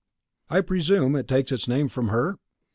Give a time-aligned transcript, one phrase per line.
[0.49, 2.39] "I presume it takes its name from her?"